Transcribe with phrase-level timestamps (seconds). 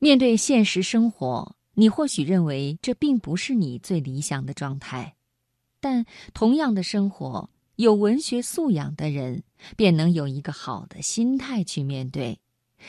[0.00, 5.16] 面对现实生活，你或许认为这并不是你最理想的状态，
[5.80, 9.42] 但同样的生活，有文学素养的人
[9.76, 12.38] 便能有一个好的心态去面对，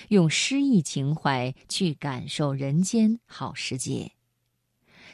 [0.10, 4.12] 用诗意情怀去感受人间好时节。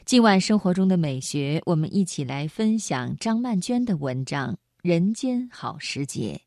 [0.03, 6.41] 今晚生活中的美学，我们一起来分享张曼娟的文章《人间好时节》。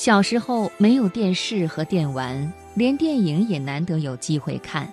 [0.00, 4.90] 小时候没有电视和电玩，连电影也难得有机会看。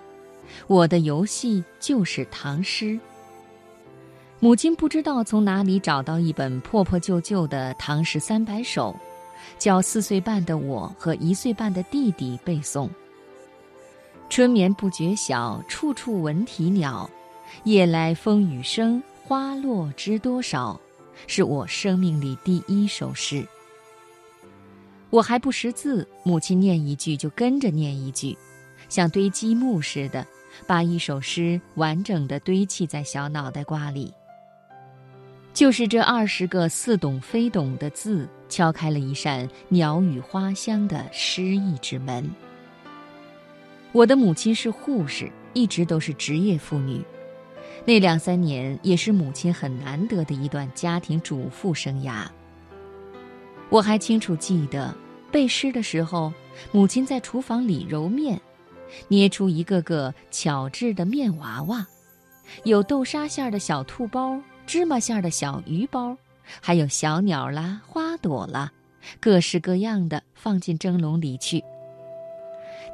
[0.67, 2.99] 我的游戏就是唐诗。
[4.41, 8.93] 母亲不知道从哪里找到一本破破旧旧的《唐诗三百首》，
[9.57, 12.89] 叫四岁半的我和一岁半的弟弟背诵。
[14.29, 17.09] 春眠不觉晓，处处闻啼鸟。
[17.63, 20.77] 夜来风雨声，花落知多少。
[21.27, 23.47] 是我生命里第一首诗。
[25.09, 28.37] 我还不识字，母亲念一句就跟着念一句，
[28.89, 30.25] 像堆积木似的，
[30.65, 34.13] 把一首诗完整的堆砌在小脑袋瓜里。
[35.53, 42.29] 就是这二十个似懂非懂的字，敲开了一扇鸟语花香的诗意之门。
[43.93, 47.01] 我的母亲是护士，一直都是职业妇女，
[47.85, 52.27] 那两三年也是母亲很难得的一段家庭主妇生涯。
[53.69, 54.93] 我还清楚记得，
[55.31, 56.31] 背诗的时候，
[56.71, 58.39] 母亲在厨房里揉面，
[59.09, 61.85] 捏出一个个巧制的面娃娃，
[62.63, 66.15] 有豆沙馅的小兔包、芝麻馅的小鱼包，
[66.61, 68.71] 还有小鸟啦、花朵啦，
[69.19, 71.61] 各式各样的放进蒸笼里去。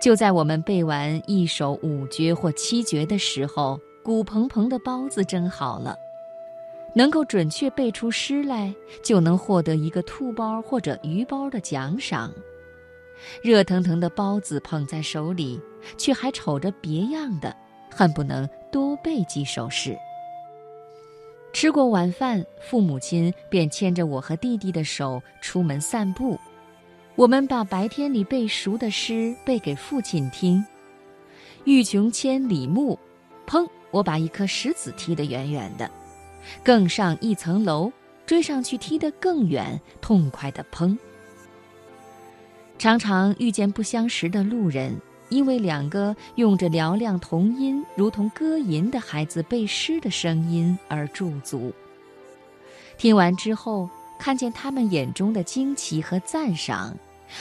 [0.01, 5.95] 就在我们背完一首五绝或七绝的时候，鼓蓬蓬的包子蒸好了。
[6.95, 8.73] 能够准确背出诗来，
[9.03, 12.31] 就能获得一个兔包或者鱼包的奖赏。
[13.41, 15.59] 热腾腾的包子捧在手里，
[15.97, 17.55] 却还瞅着别样的，
[17.89, 19.97] 恨不能多背几首诗。
[21.53, 26.37] 吃过晚饭，父母亲便牵着我和弟弟的手出门散步。
[27.15, 30.65] 我们把白天里背熟的诗背给父亲听。
[31.63, 32.97] 欲穷千里目，
[33.47, 33.67] 砰！
[33.91, 35.89] 我把一颗石子踢得远远的。
[36.63, 37.91] 更上一层楼，
[38.25, 40.97] 追上去踢得更远，痛快的砰！
[42.77, 44.99] 常常遇见不相识的路人，
[45.29, 51.73] 因为两个用着嘹亮童音，如同歌吟的孩子背诗的声音而驻足。
[52.97, 53.89] 听完之后，
[54.19, 56.97] 看见他们眼中的惊奇和赞赏，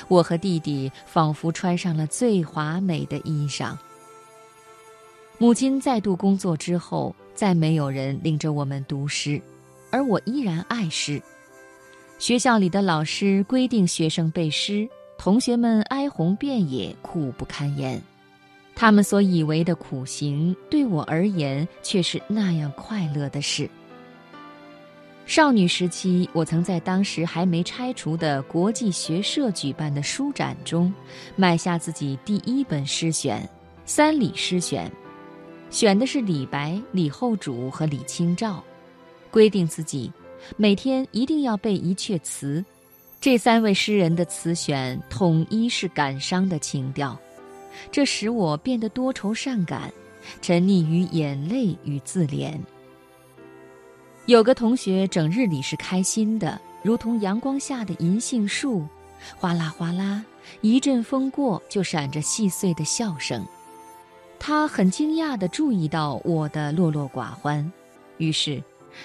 [0.08, 3.76] 我和弟弟仿佛穿上了最华美的衣裳。
[5.42, 7.12] 母亲再度工作之后。
[7.34, 9.40] 再没有人领着我们读诗，
[9.90, 11.20] 而我依然爱诗。
[12.18, 14.86] 学校里的老师规定学生背诗，
[15.18, 18.00] 同学们哀鸿遍野，苦不堪言。
[18.76, 23.68] 他们所以为的苦行，对我而言却是那样快乐的事。
[25.26, 30.92] 少女时期，我曾在当时还没拆除的国际学社举办的书展中，
[31.34, 33.40] 买下自己第一本诗选
[33.86, 34.86] 《三礼诗选》。
[35.72, 38.62] 选的是李白、李后主和李清照，
[39.30, 40.12] 规定自己
[40.58, 42.62] 每天一定要背一阙词。
[43.22, 47.18] 这三位诗人的词选统一是感伤的情调，
[47.90, 49.90] 这使我变得多愁善感，
[50.42, 52.52] 沉溺于眼泪与自怜。
[54.26, 58.86] 有个同学整日里是开心的，如同阳光下的银杏树，
[59.38, 60.22] 哗啦哗啦，
[60.60, 63.42] 一阵风过就闪着细碎的笑声。
[64.44, 67.72] 他很惊讶地注意到我的落落寡欢，
[68.18, 68.60] 于是，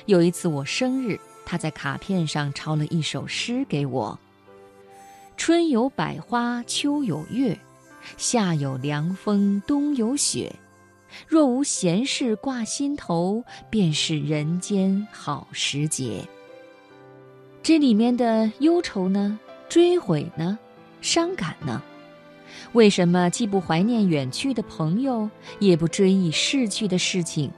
[0.07, 4.17] 有一次我生日，他在卡片上抄了一首诗给我
[5.37, 7.55] ：“春有百花，秋有月，
[8.17, 10.51] 夏有凉风，冬有雪。
[11.27, 16.27] 若无闲事挂心头，便是人间好时节。”
[17.61, 19.39] 这里面的忧愁呢？
[19.69, 20.57] 追悔呢？
[20.99, 21.79] 伤感呢？
[22.73, 25.29] 为什么既不怀念远去的朋友，
[25.59, 27.51] 也不追忆逝去的事情？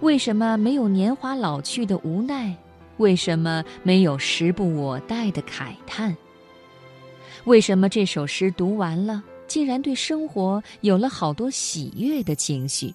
[0.00, 2.54] 为什么没有年华老去的无奈？
[2.98, 6.16] 为什么没有时不我待的慨叹？
[7.44, 12.94] 为什么这首诗读完了，竟然对生活有了好多喜悦的情绪，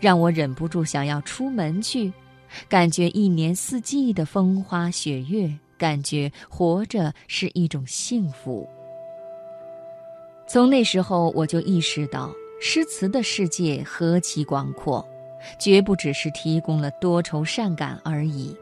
[0.00, 2.12] 让我忍不住想要出门去，
[2.68, 5.48] 感觉一年四季的风花雪月，
[5.78, 8.68] 感觉活着是一种幸福。
[10.52, 15.08] 从那时候，我就意识到，诗词的世界何其广阔，
[15.60, 18.52] 绝不只是提供了多愁善感而已。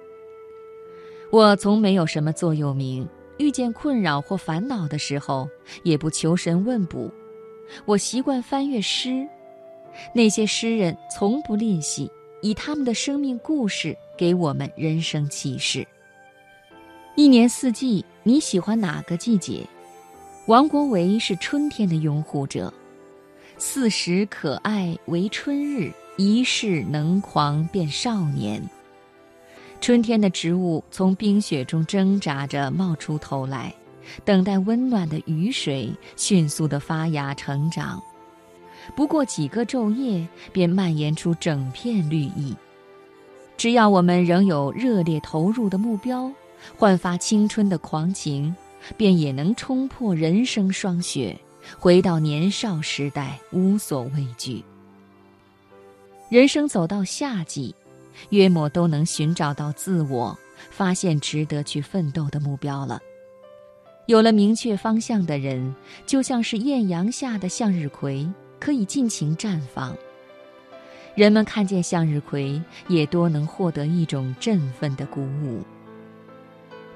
[1.31, 3.09] 我从没有什么座右铭。
[3.39, 5.49] 遇见困扰或烦恼的时候，
[5.83, 7.11] 也不求神问卜，
[7.87, 9.27] 我习惯翻阅诗。
[10.13, 12.11] 那些诗人从不吝惜，
[12.43, 15.87] 以他们的生命故事给我们人生启示。
[17.17, 19.65] 一年四季，你喜欢哪个季节？
[20.49, 22.73] 王国维是春天的拥护者。
[23.59, 28.63] 四时可爱为春日，一世能狂变少年。
[29.79, 33.75] 春天的植物从冰雪中挣扎着冒出头来，
[34.25, 38.03] 等待温暖的雨水，迅速地发芽成长。
[38.97, 42.57] 不过几个昼夜，便蔓延出整片绿意。
[43.59, 46.33] 只要我们仍有热烈投入的目标，
[46.79, 48.57] 焕发青春的狂情，
[48.97, 51.39] 便也能冲破人生霜雪，
[51.79, 54.65] 回到年少时代，无所畏惧。
[56.29, 57.75] 人生走到夏季。
[58.31, 60.37] 约莫都能寻找到自我，
[60.71, 63.01] 发现值得去奋斗的目标了。
[64.07, 65.73] 有了明确方向的人，
[66.05, 68.29] 就像是艳阳下的向日葵，
[68.59, 69.97] 可以尽情绽放。
[71.15, 75.63] 人们看见向日葵，也多能获得一种振奋的鼓舞。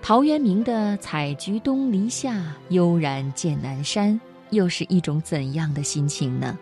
[0.02, 4.20] 陶渊明的“采菊东篱下，悠然见南山”，
[4.50, 6.58] 又是一种怎样的心情呢？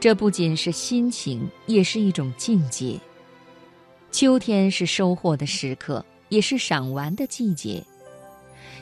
[0.00, 2.98] 这不仅是心情，也是一种境界。
[4.10, 7.84] 秋天是收获的时刻，也是赏玩的季节。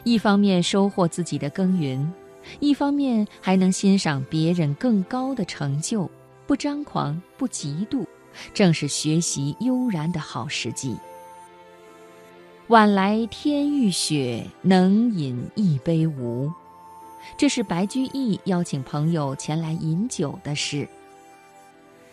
[0.05, 2.13] 一方面收获自己的耕耘，
[2.61, 6.09] 一方面还能欣赏别人更高的成就，
[6.47, 8.07] 不张狂，不嫉妒，
[8.55, 10.97] 正是学习悠然的好时机。
[12.69, 16.53] 晚来天欲雪，能饮一杯无？
[17.39, 20.87] 这是白居易邀请朋友前来饮酒的诗。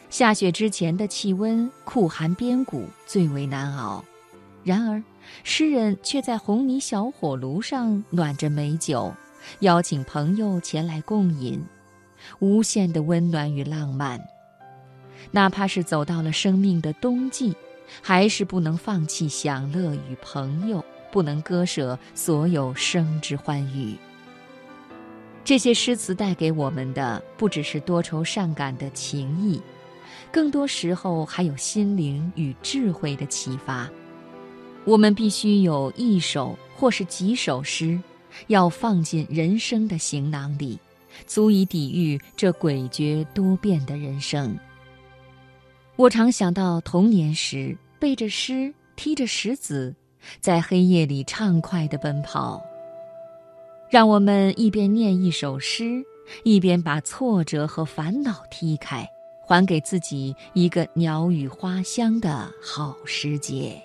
[0.09, 4.01] 下雪之前的气温酷寒边谷，最为难熬。
[4.63, 5.03] 然而，
[5.43, 9.13] 诗人却在红泥小火炉上暖着美酒，
[9.59, 11.61] 邀请朋友前来共饮，
[12.39, 14.25] 无限的温暖与浪漫。
[15.31, 17.53] 哪怕是走到了生命的冬季，
[18.01, 23.95] 还是不能放弃享乐与朋友，不能割舍所有生之欢愉。
[25.43, 29.61] 这些诗词带给我们的，不只是多愁善感的情谊。
[30.31, 33.89] 更多时候还有心灵与智慧的启发。
[34.83, 37.99] 我们必须有一首或是几首诗，
[38.47, 40.79] 要放进人生的行囊里，
[41.25, 44.57] 足以抵御这诡谲多变的人生。
[45.97, 49.95] 我常想到童年时背着诗，踢着石子，
[50.41, 52.61] 在黑夜里畅快的奔跑。
[53.89, 56.03] 让我们一边念一首诗，
[56.43, 59.07] 一边把挫折和烦恼踢开。
[59.47, 63.79] 还给自己一个鸟语花香的好时节。